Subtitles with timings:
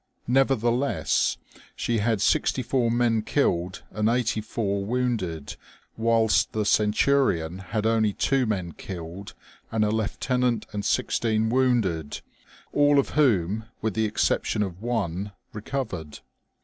[0.25, 1.37] Nevertheless,
[1.75, 5.55] she had sixty four men killed and eighty four wounded,
[5.95, 9.35] whilst the Centurion had only two men killed,
[9.71, 12.21] and a lieutenant and sixteen wounded,
[12.73, 16.17] all of whom, with the exception of one, recovered.